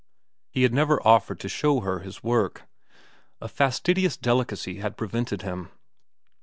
He 0.49 0.63
had 0.63 0.73
never 0.73 0.99
offered 1.07 1.39
to 1.41 1.47
show 1.47 1.81
her 1.81 1.99
his 1.99 2.23
work. 2.23 2.63
A 3.39 3.47
fastidious 3.47 4.17
delicacy 4.17 4.77
had 4.77 4.97
prevented 4.97 5.43
him. 5.43 5.69